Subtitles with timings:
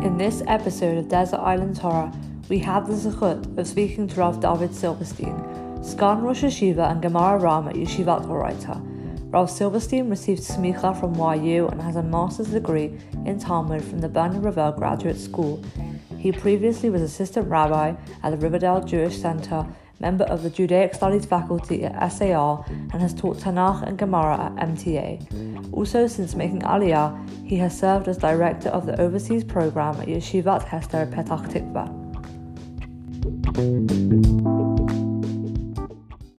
[0.00, 2.12] In this episode of Desert Island Torah,
[2.48, 5.34] we have the zechut of speaking to Rav David Silverstein,
[5.82, 8.80] Sgan Rosh Yeshiva and Gemara Ram at Yeshivat Orayta.
[9.32, 14.08] Rav Silverstein received smicha from YU and has a master's degree in Talmud from the
[14.08, 15.60] Bernard Revel Graduate School.
[16.16, 19.66] He previously was assistant rabbi at the Riverdale Jewish Center
[20.00, 24.54] member of the Judaic Studies faculty at SAR, and has taught Tanakh and Gemara at
[24.68, 25.72] MTA.
[25.72, 30.64] Also, since making Aliyah, he has served as director of the overseas program at Yeshivat
[30.66, 31.88] Hesder Petach Tikva.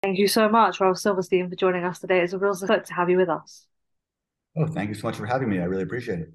[0.03, 2.21] Thank you so much, Rav Silverstein, for joining us today.
[2.21, 3.67] It's a real pleasure to have you with us.
[4.57, 5.61] Oh, thank you so much for having me.
[5.61, 6.33] I really appreciate it.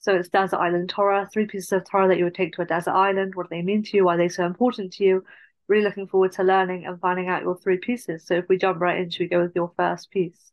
[0.00, 2.64] So it's Desert Island Torah, three pieces of Torah that you would take to a
[2.64, 3.34] desert island.
[3.34, 4.06] What do they mean to you?
[4.06, 5.24] Why are they so important to you?
[5.70, 8.26] Really looking forward to learning and finding out your three pieces.
[8.26, 10.52] So if we jump right in, should we go with your first piece?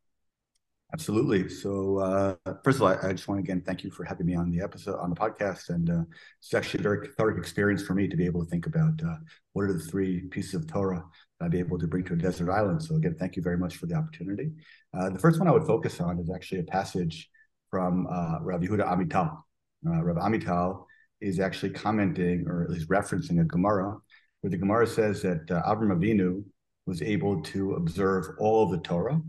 [0.93, 1.49] Absolutely.
[1.49, 4.25] So uh, first of all, I, I, just want to again thank you for having
[4.25, 6.03] me on the episode on the podcast, and uh,
[6.39, 9.15] it's actually a very cathartic experience for me to be able to think about uh,
[9.51, 11.03] what are the three pieces of Torah
[11.39, 12.81] that I'd be able to bring to a desert island.
[12.81, 14.51] So again, thank you very much for the opportunity.
[14.97, 17.29] Uh, the first one I would focus on is actually a passage
[17.69, 19.37] from uh, Rav Yehuda Amital.
[19.85, 20.85] Uh, Amital
[21.19, 23.97] is actually commenting or at least referencing a Gemara
[24.41, 26.43] where the Gemara says that uh, Avram Avinu
[26.85, 29.21] was able to observe all of the Torah,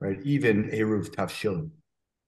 [0.00, 0.18] right?
[0.24, 1.70] Even Eruv Tavshilin,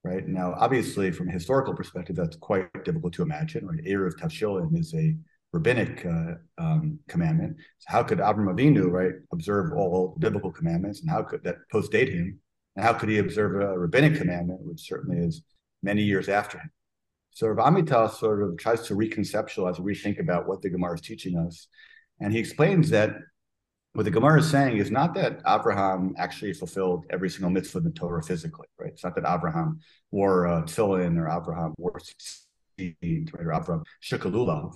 [0.03, 0.27] right?
[0.27, 3.83] Now, obviously, from a historical perspective, that's quite difficult to imagine, right?
[3.85, 5.15] Eruv Tavshilin is a
[5.51, 7.57] rabbinic uh, um, commandment.
[7.79, 12.09] So how could Avram Avinu, right, observe all biblical commandments, and how could that post-date
[12.09, 12.39] him?
[12.75, 15.41] And how could he observe a rabbinic commandment, which certainly is
[15.83, 16.71] many years after him?
[17.31, 21.37] So Rav Amital sort of tries to reconceptualize, rethink about what the Gemara is teaching
[21.37, 21.67] us,
[22.19, 23.15] and he explains that
[23.93, 27.83] what the Gemara is saying is not that Abraham actually fulfilled every single mitzvah in
[27.85, 28.91] the Torah physically, right?
[28.93, 29.79] It's not that Abraham
[30.11, 33.45] wore a tefillin or Abraham wore tzitzit, right?
[33.45, 34.75] Or Abraham shook a lulav,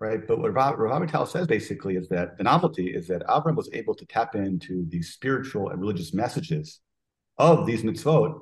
[0.00, 0.26] right?
[0.26, 3.94] But what Rav, Rav says basically is that the novelty is that Abraham was able
[3.96, 6.80] to tap into the spiritual and religious messages
[7.36, 8.40] of these mitzvot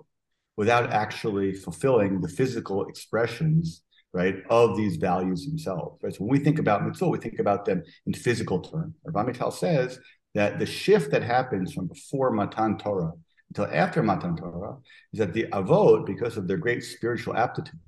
[0.57, 3.83] without actually fulfilling the physical expressions
[4.13, 5.99] right, of these values themselves.
[6.03, 6.15] Right.
[6.15, 8.95] So when we think about mitzvot, we think about them in physical terms.
[9.05, 9.99] Rav Amital says
[10.35, 13.13] that the shift that happens from before Matan Torah
[13.51, 14.77] until after Matan Torah
[15.13, 17.79] is that the Avot, because of their great spiritual aptitude,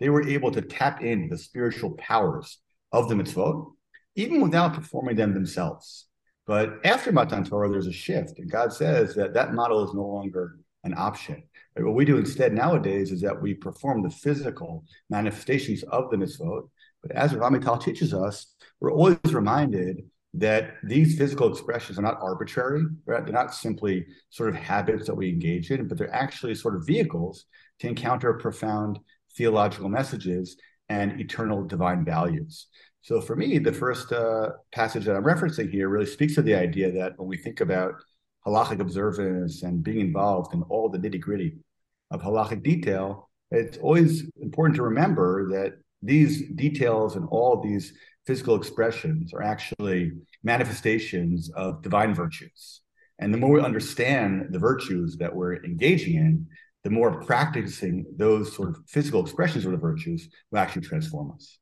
[0.00, 2.58] they were able to tap into the spiritual powers
[2.90, 3.72] of the mitzvot,
[4.16, 6.08] even without performing them themselves.
[6.44, 10.04] But after Matan Torah, there's a shift, and God says that that model is no
[10.04, 11.44] longer an option.
[11.76, 16.68] What we do instead nowadays is that we perform the physical manifestations of the mitzvot.
[17.02, 20.02] But as Rav Amital teaches us, we're always reminded
[20.34, 23.24] that these physical expressions are not arbitrary, right?
[23.24, 26.86] They're not simply sort of habits that we engage in, but they're actually sort of
[26.86, 27.44] vehicles
[27.80, 28.98] to encounter profound
[29.36, 30.56] theological messages
[30.88, 32.66] and eternal divine values.
[33.02, 36.54] So for me, the first uh, passage that I'm referencing here really speaks to the
[36.54, 37.94] idea that when we think about
[38.46, 41.56] halachic observance and being involved in all the nitty gritty
[42.10, 47.92] of halachic detail, it's always important to remember that these details and all these
[48.26, 52.80] physical expressions are actually manifestations of divine virtues.
[53.18, 56.46] And the more we understand the virtues that we're engaging in,
[56.82, 61.58] the more practicing those sort of physical expressions of the virtues will actually transform us.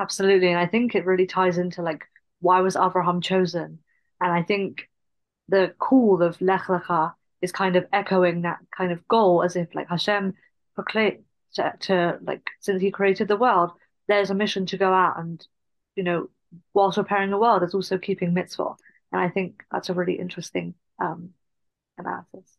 [0.00, 0.48] Absolutely.
[0.48, 2.04] And I think it really ties into like,
[2.40, 3.78] why was Abraham chosen?
[4.20, 4.88] And I think
[5.52, 9.74] the call of Lech Lecha is kind of echoing that kind of goal as if
[9.74, 10.32] like Hashem
[10.74, 11.24] proclaimed
[11.54, 13.72] to, to, like since he created the world,
[14.08, 15.46] there's a mission to go out and,
[15.94, 16.30] you know,
[16.72, 18.74] whilst repairing the world, is also keeping mitzvah.
[19.12, 21.30] And I think that's a really interesting um,
[21.98, 22.56] analysis.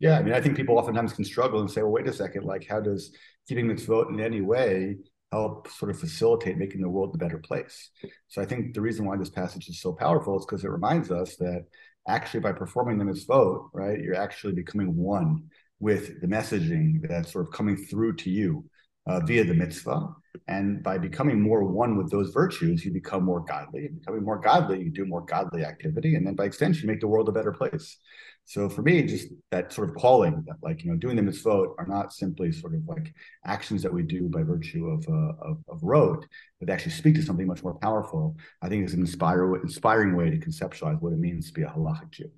[0.00, 2.44] Yeah, I mean, I think people oftentimes can struggle and say, well, wait a second,
[2.44, 3.12] like, how does
[3.46, 4.96] keeping mitzvot in any way
[5.32, 7.90] help sort of facilitate making the world a better place?
[8.28, 11.10] So I think the reason why this passage is so powerful is because it reminds
[11.10, 11.66] us that
[12.08, 15.44] actually by performing the mitzvot, right, you're actually becoming one
[15.78, 18.64] with the messaging that's sort of coming through to you
[19.06, 20.08] uh, via the mitzvah.
[20.46, 23.86] And by becoming more one with those virtues, you become more godly.
[23.86, 26.14] And becoming more godly, you do more godly activity.
[26.14, 27.98] And then by extension, you make the world a better place.
[28.44, 31.74] So for me, just that sort of calling that like, you know, doing the mitzvot
[31.78, 33.14] are not simply sort of like
[33.44, 36.26] actions that we do by virtue of, uh, of, of rote,
[36.58, 38.36] but they actually speak to something much more powerful.
[38.60, 41.68] I think is an inspire, inspiring way to conceptualize what it means to be a
[41.68, 42.30] halachic Jew.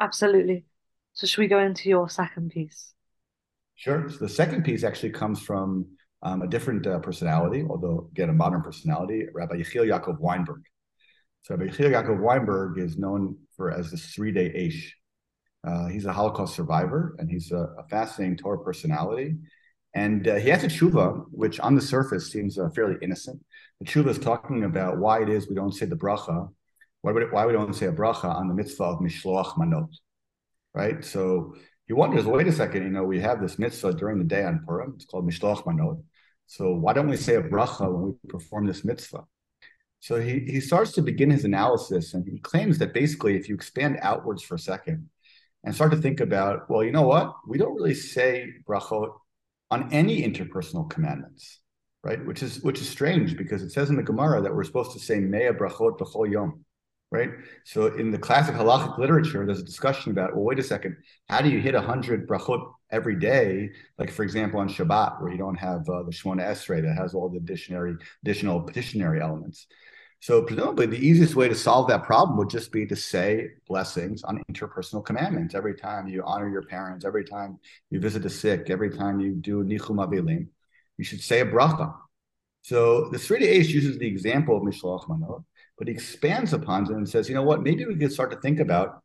[0.00, 0.64] Absolutely.
[1.12, 2.94] So should we go into your second piece?
[3.76, 4.08] Sure.
[4.08, 5.86] So the second piece actually comes from
[6.22, 10.62] um, a different uh, personality, although again a modern personality, Rabbi Yechiel Yaakov Weinberg.
[11.44, 14.88] So Yechiel Yaakov Weinberg is known for as the Sridei Eish.
[15.62, 19.36] Uh, he's a Holocaust survivor, and he's a, a, fascinating Torah personality.
[19.94, 23.44] And uh, he has a tshuva, which on the surface seems uh, fairly innocent.
[23.80, 26.48] The tshuva is talking about why it is we don't say the bracha,
[27.02, 29.90] why, would it, why we don't say a bracha on the mitzvah of mishloach manot,
[30.72, 31.04] right?
[31.04, 31.56] So
[31.86, 34.64] he wonders, wait a second, you know, we have this mitzvah during the day on
[34.66, 34.94] Purim.
[34.96, 36.02] It's called mishloach manot.
[36.46, 39.24] So why don't we say a bracha when we perform this mitzvah?
[40.04, 43.54] So he, he starts to begin his analysis and he claims that basically if you
[43.54, 45.08] expand outwards for a second
[45.64, 47.32] and start to think about, well, you know what?
[47.48, 49.14] We don't really say brachot
[49.70, 51.60] on any interpersonal commandments,
[52.02, 52.22] right?
[52.22, 54.98] Which is which is strange because it says in the Gemara that we're supposed to
[54.98, 56.66] say mea brachot b'chol yom,
[57.10, 57.30] right?
[57.64, 60.98] So in the classic halachic literature, there's a discussion about, well, wait a second,
[61.30, 63.70] how do you hit 100 brachot every day?
[63.96, 67.14] Like, for example, on Shabbat, where you don't have uh, the Shemona Esrei that has
[67.14, 69.66] all the additionary, additional petitionary elements.
[70.24, 74.24] So presumably the easiest way to solve that problem would just be to say blessings
[74.24, 75.54] on interpersonal commandments.
[75.54, 77.58] Every time you honor your parents, every time
[77.90, 80.46] you visit the sick, every time you do nichum avilim,
[80.96, 81.94] you should say a bracha.
[82.62, 85.44] So the Sridei Eish uses the example of Mishloach Manot,
[85.76, 88.40] but he expands upon it and says, you know what, maybe we could start to
[88.40, 89.02] think about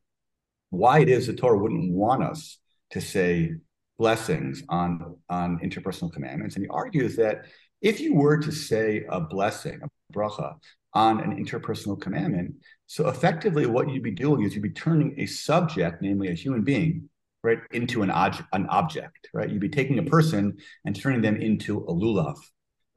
[0.69, 2.59] why it is the Torah wouldn't want us
[2.91, 3.55] to say
[3.97, 6.55] blessings on, on interpersonal commandments.
[6.55, 7.43] And he argues that
[7.81, 10.55] if you were to say a blessing, a bracha,
[10.93, 12.55] on an interpersonal commandment.
[12.87, 16.63] So effectively, what you'd be doing is you'd be turning a subject, namely a human
[16.63, 17.09] being,
[17.43, 19.49] right, into an, object, an object, right?
[19.49, 22.37] You'd be taking a person and turning them into a lulav,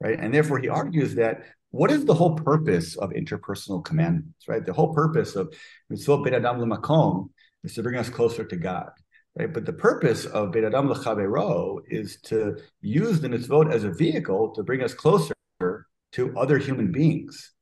[0.01, 0.19] right?
[0.19, 4.65] And therefore, he argues that what is the whole purpose of interpersonal commandments, right?
[4.65, 5.53] The whole purpose of
[5.91, 7.29] mitzvot Bein Adam L'Makom
[7.63, 8.91] is to bring us closer to God,
[9.35, 9.51] right?
[9.51, 14.53] But the purpose of Bein Adam L'Chavero is to use the mitzvot as a vehicle
[14.55, 15.33] to bring us closer
[16.11, 17.53] to other human beings,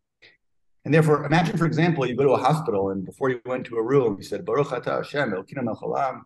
[0.84, 3.76] and therefore, imagine, for example, you go to a hospital and before you went to
[3.76, 6.22] a room, you said, Baruch Ata Hashem, Elkinu melcholam,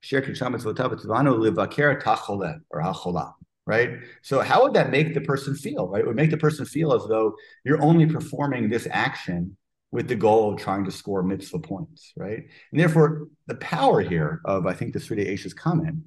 [0.00, 3.34] Sher kisham livaker tachole, or hachola,
[3.66, 3.90] right?
[4.22, 6.00] So how would that make the person feel, right?
[6.00, 7.34] It would make the person feel as though
[7.64, 9.56] you're only performing this action
[9.92, 12.44] with the goal of trying to score mitzvah points, right?
[12.72, 15.98] And therefore, the power here of, I think, the Sridei Eish's comment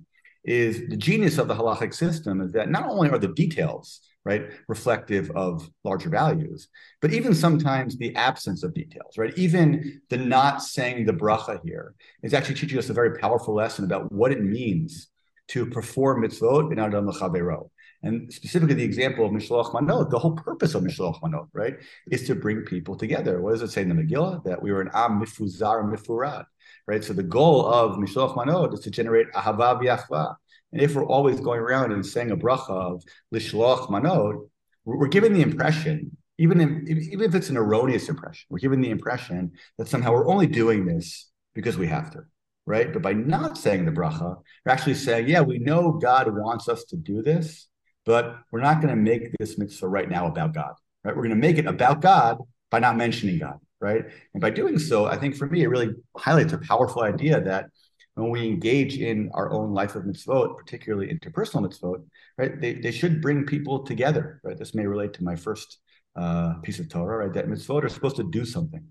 [0.44, 4.52] is the genius of the halachic system is that not only are the details right
[4.68, 6.70] reflective of larger values
[7.02, 11.94] but even sometimes the absence of details right even the not saying the bracha here
[12.22, 15.08] is actually teaching us a very powerful lesson about what it means
[15.48, 17.70] to perform mitzvot in adam l'chavero
[18.04, 21.78] and specifically the example of Mishloach Manot, the whole purpose of Mishloach Manot, right,
[22.12, 23.42] is to bring people together.
[23.42, 24.44] What does it say in the Megillah?
[24.44, 26.46] That we were an Am Mifuzar Mifurad,
[26.86, 27.02] right?
[27.02, 30.36] So the goal of Mishloach Manot is to generate Ahava V'Yachva,
[30.74, 33.04] and if we're always going around and saying a bracha of
[33.34, 34.50] lishloach manod,
[34.86, 38.90] we're giving the impression, even if, even if it's an erroneous impression, we're giving the
[38.90, 42.24] impression that somehow we're only doing this because we have to,
[42.66, 42.92] right?
[42.92, 46.84] But by not saying the bracha, we're actually saying, yeah, we know God wants us
[46.86, 47.68] to do this,
[48.04, 50.74] but we're not going to make this mitzvah right now about God,
[51.04, 51.16] right?
[51.16, 52.40] We're going to make it about God
[52.72, 54.06] by not mentioning God, right?
[54.34, 57.68] And by doing so, I think for me, it really highlights a powerful idea that
[58.15, 62.06] when we engage in our own life of mitzvot, particularly interpersonal mitzvot,
[62.38, 64.57] right, they, they should bring people together, right?
[64.57, 65.80] This may relate to my first
[66.15, 67.33] uh, piece of Torah, right?
[67.33, 68.83] That mitzvot are supposed to do something.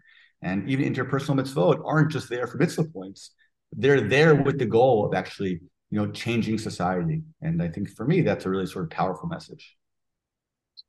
[0.42, 3.30] And even interpersonal mitzvot aren't just there for mitzvah points.
[3.70, 5.60] They're there with the goal of actually,
[5.90, 7.22] you know, changing society.
[7.41, 9.76] And I think for me, that's a really sort of powerful message.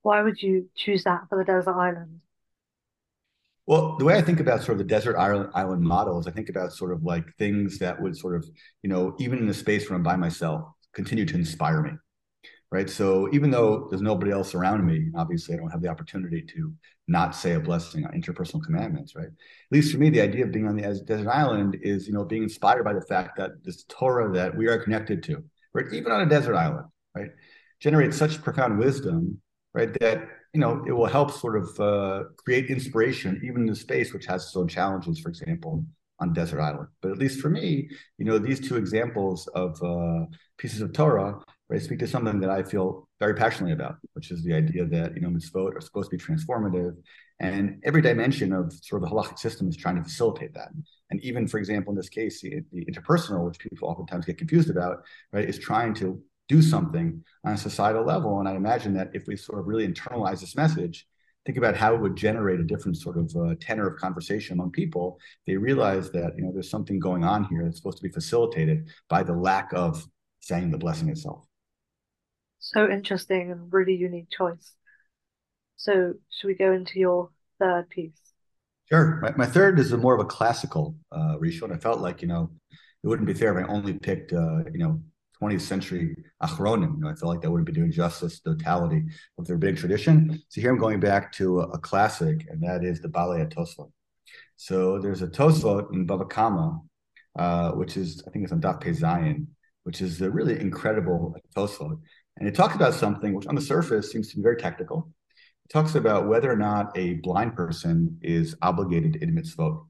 [0.02, 2.20] Why would you choose that for the desert island?
[3.66, 6.32] Well, the way I think about sort of the desert island, island model is I
[6.32, 8.46] think about sort of like things that would sort of,
[8.82, 11.92] you know, even in the space where I'm by myself, continue to inspire me.
[12.72, 12.90] Right.
[12.90, 16.74] So even though there's nobody else around me, obviously I don't have the opportunity to
[17.08, 19.16] not say a blessing on interpersonal commandments.
[19.16, 19.28] Right.
[19.28, 22.26] At least for me, the idea of being on the desert island is, you know,
[22.26, 25.44] being inspired by the fact that this Torah that we are connected to,
[25.74, 27.30] right, even on a desert island, right,
[27.80, 29.40] generates such profound wisdom,
[29.76, 33.76] right, that you know, it will help sort of uh, create inspiration, even in the
[33.76, 35.84] space which has its own challenges, for example,
[36.20, 36.88] on Desert Island.
[37.02, 40.26] But at least for me, you know, these two examples of uh,
[40.58, 44.44] pieces of Torah, right, speak to something that I feel very passionately about, which is
[44.44, 46.96] the idea that, you know, mitzvot are supposed to be transformative.
[47.40, 50.70] And every dimension of sort of the halachic system is trying to facilitate that.
[51.10, 54.70] And even, for example, in this case, the, the interpersonal, which people oftentimes get confused
[54.70, 58.40] about, right, is trying to do something on a societal level.
[58.40, 61.08] And I imagine that if we sort of really internalize this message,
[61.46, 64.72] think about how it would generate a different sort of uh, tenor of conversation among
[64.72, 65.20] people.
[65.46, 68.90] They realize that you know there's something going on here that's supposed to be facilitated
[69.10, 70.06] by the lack of
[70.40, 71.46] saying the blessing itself.
[72.60, 74.76] So interesting and really unique choice.
[75.76, 78.20] So should we go into your third piece?
[78.90, 79.20] Sure.
[79.22, 82.28] My, my third is a more of a classical uh, and I felt like you
[82.28, 82.52] know
[83.04, 85.02] it wouldn't be fair if I only picked uh, you know
[85.44, 86.96] 20th century achronim.
[86.96, 89.04] You know, I feel like that wouldn't be doing justice to the totality
[89.38, 90.42] of the rabbinic tradition.
[90.50, 93.92] So here I'm going back to a, a classic, and that is the Baalei Tosfot.
[94.56, 96.80] So there's a Tosfot in Bava Kama,
[97.38, 99.48] uh, which is I think it's on Daf Pei Zayin,
[99.84, 102.00] which is a really incredible Tosfot,
[102.38, 105.12] and it talks about something which on the surface seems to be very technical.
[105.66, 109.86] It talks about whether or not a blind person is obligated in mitzvot.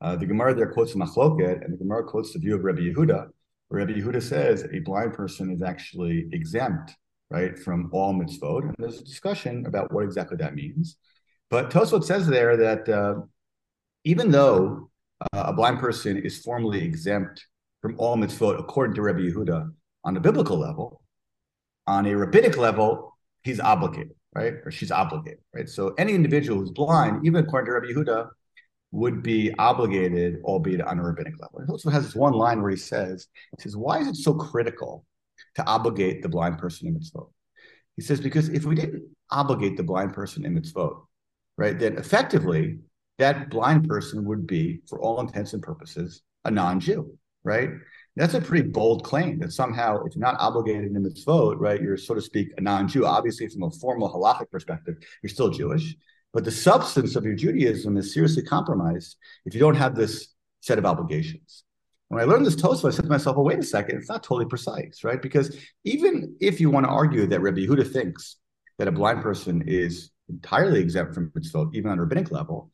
[0.00, 3.28] Uh, the Gemara there quotes Machloket, and the Gemara quotes the view of Rabbi Yehuda,
[3.70, 6.92] Rabbi Yehuda says a blind person is actually exempt,
[7.30, 8.62] right, from all mitzvot.
[8.62, 10.96] And there's a discussion about what exactly that means.
[11.50, 13.22] But Tosfot says there that uh,
[14.04, 14.90] even though
[15.32, 17.46] uh, a blind person is formally exempt
[17.80, 19.70] from all mitzvot according to Rabbi Yehuda
[20.04, 21.00] on a biblical level,
[21.86, 24.54] on a rabbinic level, he's obligated, right?
[24.64, 25.68] Or she's obligated, right?
[25.68, 28.28] So any individual who's blind, even according to Rabbi Yehuda,
[28.92, 31.62] would be obligated, albeit on a rabbinic level.
[31.64, 34.34] He also has this one line where he says, he says, why is it so
[34.34, 35.04] critical
[35.54, 37.30] to obligate the blind person in mitzvot?
[37.96, 41.04] He says, because if we didn't obligate the blind person in mitzvot,
[41.56, 42.78] right, then effectively
[43.18, 47.70] that blind person would be, for all intents and purposes, a non-Jew, right?
[48.16, 51.96] That's a pretty bold claim that somehow, if you're not obligated in mitzvot, right, you're
[51.96, 53.06] so to speak a non-Jew.
[53.06, 55.94] Obviously, from a formal halachic perspective, you're still Jewish,
[56.32, 60.28] but the substance of your Judaism is seriously compromised if you don't have this
[60.60, 61.64] set of obligations.
[62.08, 64.22] When I learned this Tosfot, I said to myself, well, wait a second, it's not
[64.22, 65.20] totally precise, right?
[65.20, 68.36] Because even if you want to argue that Rabbi Yehuda thinks
[68.78, 72.70] that a blind person is entirely exempt from mitzvot, even on a rabbinic level,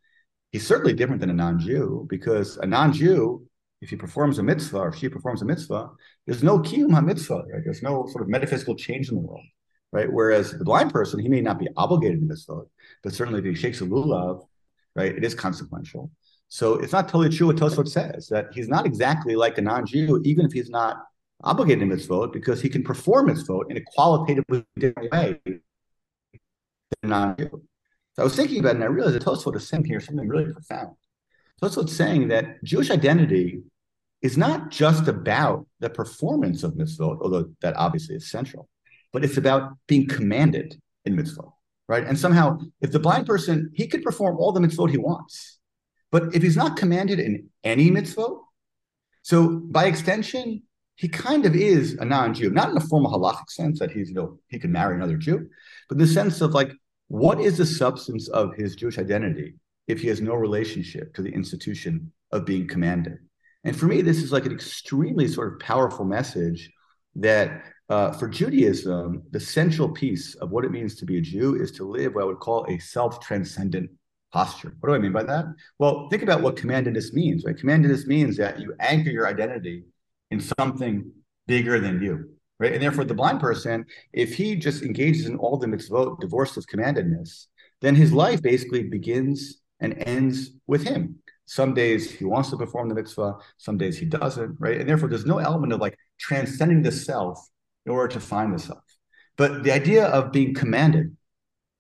[0.52, 3.46] he's certainly different than a non-Jew because a non-Jew,
[3.82, 5.90] if he performs a mitzvah or she performs a mitzvah,
[6.26, 7.62] there's no kiyum ha-mitzvah, right?
[7.62, 9.44] There's no sort of metaphysical change in the world
[9.92, 10.12] right?
[10.12, 12.68] Whereas the blind person, he may not be obligated this thought,
[13.02, 14.46] but certainly if he shakes a lulav,
[14.94, 16.10] right, it is consequential.
[16.48, 20.22] So it's not totally true what Tosfot says that he's not exactly like a non-Jew,
[20.24, 21.04] even if he's not
[21.42, 25.60] obligated in mitzvot, because he can perform mitzvot in a qualitatively different way than
[27.02, 27.62] a non-Jew.
[28.14, 30.28] So I was thinking about it, and I realized that Tosfot is saying here something
[30.28, 30.96] really profound.
[31.60, 33.62] Tosfot's saying that Jewish identity
[34.22, 38.68] is not just about the performance of mitzvot, although that obviously is central
[39.12, 41.42] but it's about being commanded in mitzvah,
[41.88, 42.04] right?
[42.04, 45.58] And somehow, if the blind person, he could perform all the mitzvot he wants,
[46.10, 48.28] but if he's not commanded in any mitzvah,
[49.22, 50.62] so by extension,
[50.96, 54.14] he kind of is a non-Jew, not in a formal halachic sense that he's, you
[54.14, 55.48] know, he can marry another Jew,
[55.88, 56.70] but in the sense of like,
[57.08, 59.54] what is the substance of his Jewish identity
[59.86, 63.18] if he has no relationship to the institution of being commanded?
[63.64, 66.70] And for me, this is like an extremely sort of powerful message
[67.16, 71.54] that uh, for Judaism, the central piece of what it means to be a Jew
[71.54, 73.90] is to live what I would call a self transcendent
[74.32, 74.74] posture.
[74.80, 75.46] What do I mean by that?
[75.78, 77.56] Well, think about what commandedness means, right?
[77.56, 79.84] Commandedness means that you anchor your identity
[80.30, 81.10] in something
[81.46, 82.72] bigger than you, right?
[82.72, 86.66] And therefore, the blind person, if he just engages in all the mitzvot divorced of
[86.66, 87.46] commandedness,
[87.80, 91.16] then his life basically begins and ends with him.
[91.44, 94.80] Some days he wants to perform the mitzvah, some days he doesn't, right?
[94.80, 97.48] And therefore, there's no element of like transcending the self
[97.86, 98.82] in order to find the self.
[99.36, 101.16] But the idea of being commanded,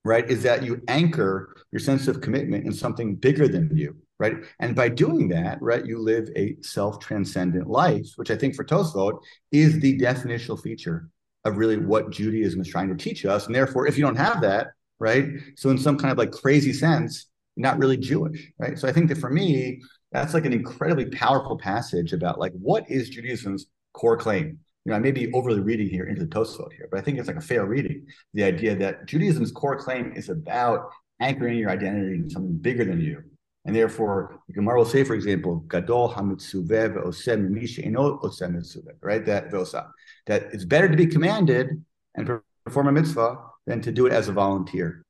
[0.04, 4.36] right, is that you anchor your sense of commitment in something bigger than you, right?
[4.60, 9.18] And by doing that, right, you live a self-transcendent life, which I think for Tosfot
[9.50, 11.08] is the definitional feature
[11.44, 13.46] of really what Judaism is trying to teach us.
[13.46, 16.72] And therefore, if you don't have that, right, so in some kind of like crazy
[16.72, 18.78] sense, you're not really Jewish, right?
[18.78, 19.80] So I think that for me,
[20.12, 24.60] that's like an incredibly powerful passage about like what is Judaism's core claim?
[24.86, 27.18] You know, I may be overly reading here into the Tosfot here, but I think
[27.18, 28.06] it's like a fair reading.
[28.34, 33.00] The idea that Judaism's core claim is about anchoring your identity in something bigger than
[33.00, 33.20] you.
[33.64, 39.26] And therefore, the Gemara will say, for example, Gadol hamitzuvev osem eno osem Mitzvah, right?
[39.26, 39.88] That vosa, uh,
[40.26, 44.28] that it's better to be commanded and perform a mitzvah than to do it as
[44.28, 45.04] a volunteer,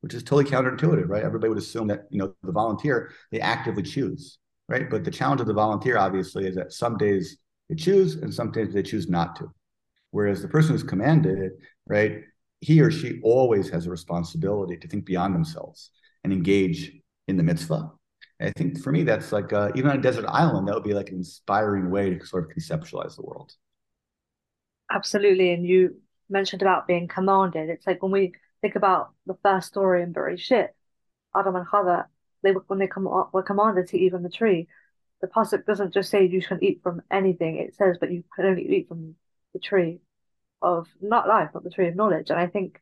[0.00, 1.24] which is totally counterintuitive, right?
[1.24, 4.88] Everybody would assume that you know the volunteer they actively choose, right?
[4.88, 7.36] But the challenge of the volunteer, obviously, is that some days
[7.68, 9.52] they choose, and sometimes they choose not to.
[10.10, 11.52] Whereas the person who's commanded, it,
[11.86, 12.22] right,
[12.60, 15.90] he or she always has a responsibility to think beyond themselves
[16.24, 16.92] and engage
[17.28, 17.90] in the mitzvah.
[18.40, 20.84] And I think for me, that's like uh, even on a desert island, that would
[20.84, 23.52] be like an inspiring way to sort of conceptualize the world.
[24.90, 27.68] Absolutely, and you mentioned about being commanded.
[27.68, 30.68] It's like when we think about the first story in Bereshit,
[31.34, 32.06] Adam and Chava,
[32.42, 34.68] they when they come were commanded to eat from the tree
[35.20, 37.56] the pasuk doesn't just say you can eat from anything.
[37.56, 39.16] It says, but you can only eat from
[39.52, 40.00] the tree
[40.62, 42.30] of not life, not the tree of knowledge.
[42.30, 42.80] And I think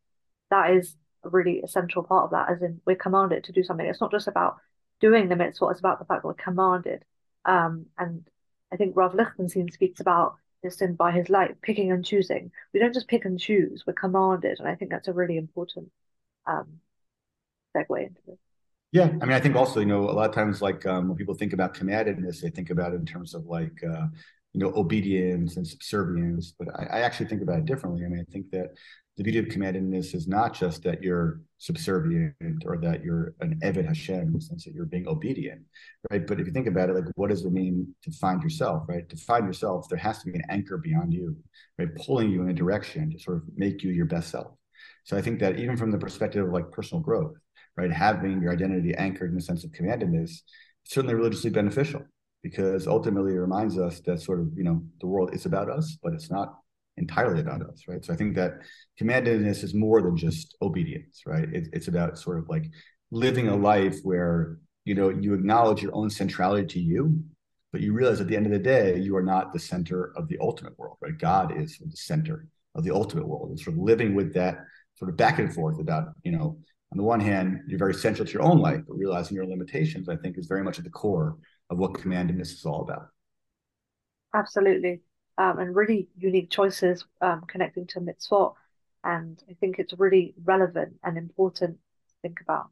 [0.50, 3.86] that is a really essential part of that, as in we're commanded to do something.
[3.86, 4.56] It's not just about
[5.00, 7.04] doing the mitzvah; it's about the fact that we're commanded.
[7.44, 8.28] Um, and
[8.72, 12.50] I think Rav Lichtenstein speaks about discerned by his light, picking and choosing.
[12.72, 14.58] We don't just pick and choose, we're commanded.
[14.58, 15.90] And I think that's a really important
[16.46, 16.80] um,
[17.76, 18.38] segue into this.
[18.96, 21.18] Yeah, I mean, I think also, you know, a lot of times, like um, when
[21.18, 24.06] people think about commandedness, they think about it in terms of like, uh,
[24.54, 26.54] you know, obedience and subservience.
[26.58, 28.06] But I, I, actually think about it differently.
[28.06, 28.70] I mean, I think that
[29.18, 33.86] the beauty of commandedness is not just that you're subservient or that you're an Eved
[33.86, 35.60] Hashem in the sense that you're being obedient,
[36.10, 36.26] right?
[36.26, 39.06] But if you think about it, like, what does it mean to find yourself, right?
[39.10, 41.36] To find yourself, there has to be an anchor beyond you,
[41.78, 41.94] right?
[41.96, 44.52] Pulling you in a direction to sort of make you your best self.
[45.04, 47.34] So I think that even from the perspective of like personal growth,
[47.76, 47.92] right?
[47.92, 50.42] Having your identity anchored in the sense of commandedness, is
[50.84, 52.02] certainly religiously beneficial
[52.42, 55.98] because ultimately it reminds us that sort of, you know, the world is about us,
[56.02, 56.58] but it's not
[56.96, 58.04] entirely about us, right?
[58.04, 58.60] So I think that
[59.00, 61.48] commandedness is more than just obedience, right?
[61.52, 62.66] It, it's about sort of like
[63.10, 67.22] living a life where, you know, you acknowledge your own centrality to you,
[67.72, 70.28] but you realize at the end of the day, you are not the center of
[70.28, 71.18] the ultimate world, right?
[71.18, 73.50] God is the center of the ultimate world.
[73.50, 74.58] And sort of living with that
[74.94, 76.58] sort of back and forth about, you know,
[76.92, 80.08] on the one hand, you're very central to your own life, but realizing your limitations,
[80.08, 81.36] I think, is very much at the core
[81.70, 83.08] of what commandedness is all about.
[84.34, 85.00] Absolutely.
[85.38, 88.54] Um, and really unique choices um, connecting to mitzvot.
[89.04, 91.78] And I think it's really relevant and important
[92.08, 92.70] to think about.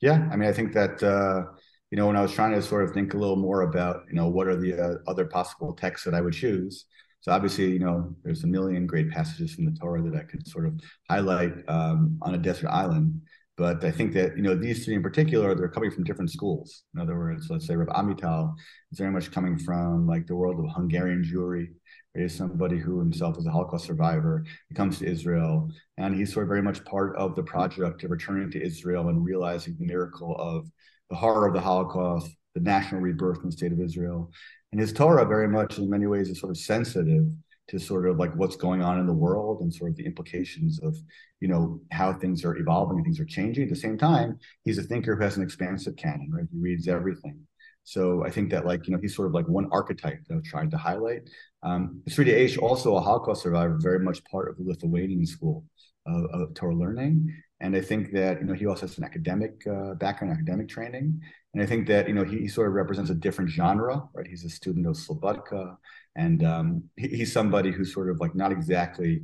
[0.00, 1.44] Yeah, I mean, I think that uh,
[1.90, 4.14] you know when I was trying to sort of think a little more about you
[4.14, 6.86] know what are the uh, other possible texts that I would choose,
[7.22, 10.46] so obviously, you know, there's a million great passages from the Torah that I could
[10.46, 13.22] sort of highlight um, on a desert island.
[13.56, 16.82] But I think that you know these three in particular, they're coming from different schools.
[16.94, 18.54] In other words, let's say Rav Amital
[18.90, 21.68] is very much coming from like the world of Hungarian Jewry.
[22.14, 24.44] He's somebody who himself is a Holocaust survivor.
[24.68, 28.10] He comes to Israel, and he's sort of very much part of the project of
[28.10, 30.68] returning to Israel and realizing the miracle of
[31.08, 34.32] the horror of the Holocaust, the national rebirth in the state of Israel,
[34.72, 37.26] and his Torah very much in many ways is sort of sensitive
[37.68, 40.80] to sort of like what's going on in the world and sort of the implications
[40.82, 40.96] of
[41.40, 43.64] you know how things are evolving and things are changing.
[43.64, 46.46] At the same time he's a thinker who has an expansive canon right?
[46.50, 47.38] He reads everything.
[47.84, 50.42] So i think that like you know he's sort of like one archetype that i'm
[50.42, 51.28] trying to highlight.
[51.62, 55.64] Um Sridei Eish, also a holocaust survivor very much part of the lithuanian school
[56.06, 57.32] of, of torah learning.
[57.60, 61.20] And I think that you know he also has an academic uh, background, academic training,
[61.54, 64.26] and I think that you know he, he, sort of represents a different genre, right?
[64.26, 65.76] He's a student of Slobodka,
[66.16, 69.22] and um, he, he's somebody who's sort of like not exactly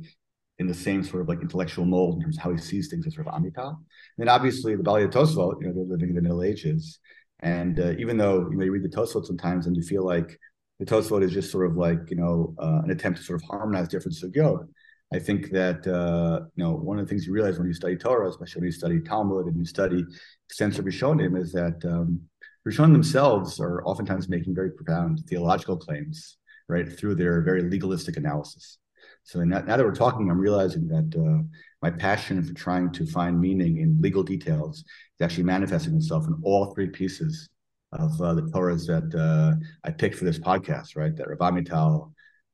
[0.59, 3.07] in the same sort of like intellectual mold in terms of how he sees things
[3.07, 3.69] as sort of Amital.
[3.69, 3.77] And
[4.17, 6.99] then obviously the Baalei Tosfot, you know, they're living in the Middle Ages,
[7.39, 10.37] and uh, even though you know you read the Tosfot sometimes and you feel like
[10.79, 13.47] the Tosfot is just sort of like you know uh, an attempt to sort of
[13.49, 14.67] harmonize different sugyot
[15.11, 17.95] I think that uh, you know one of the things you realize when you study
[17.95, 20.05] Torah, especially when you study Talmud and you study
[20.47, 22.21] extensive Rishonim, is that um,
[22.67, 28.77] Rishonim themselves are oftentimes making very profound theological claims, right, through their very legalistic analysis.
[29.23, 31.43] So now, that we're talking, I'm realizing that uh,
[31.81, 36.39] my passion for trying to find meaning in legal details is actually manifesting itself in
[36.43, 37.49] all three pieces
[37.91, 41.15] of uh, the Torahs that uh, I picked for this podcast, right?
[41.15, 42.11] That Rav Amital,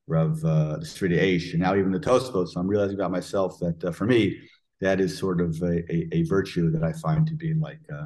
[0.07, 2.47] Rav uh, the Sridei Eish, and now even the Tosfot.
[2.49, 4.39] So I'm realizing about myself that uh, for me,
[4.81, 8.05] that is sort of a, a, a, virtue that I find to be like uh,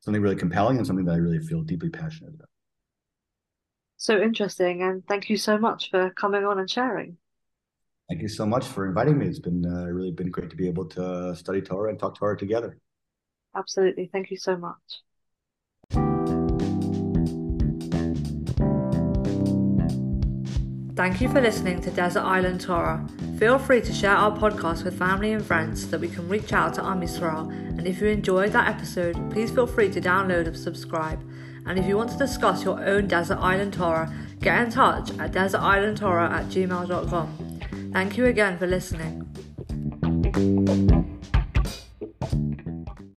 [0.00, 2.48] something really compelling and something that I really feel deeply passionate about.
[3.98, 7.16] So interesting, and thank you so much for coming on and sharing.
[8.08, 9.26] Thank you so much for inviting me.
[9.26, 12.36] It's been uh, really been great to be able to study Torah and talk Torah
[12.36, 12.78] together.
[13.54, 15.02] Absolutely, thank you so much.
[20.96, 23.06] Thank you for listening to Desert Island Torah.
[23.38, 26.54] Feel free to share our podcast with family and friends so that we can reach
[26.54, 27.50] out to Am Yisrael.
[27.50, 31.20] And if you enjoyed that episode, please feel free to download and subscribe.
[31.66, 35.32] And if you want to discuss your own Desert Island Torah, get in touch at
[35.32, 37.60] desertislandtorah at gmail.com.
[37.92, 39.22] Thank you again for listening.